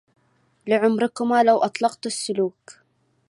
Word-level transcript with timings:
لعمركما 0.67 1.43
لو 1.43 1.57
أطلقت 1.57 2.05
السلوك 2.05 2.79